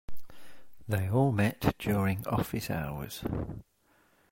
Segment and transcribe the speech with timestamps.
[0.87, 3.23] They all met during office hours.